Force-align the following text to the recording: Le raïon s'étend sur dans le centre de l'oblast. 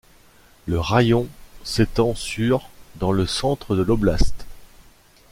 Le 0.65 0.79
raïon 0.79 1.27
s'étend 1.63 2.15
sur 2.15 2.71
dans 2.95 3.11
le 3.11 3.27
centre 3.27 3.75
de 3.75 3.83
l'oblast. 3.83 4.47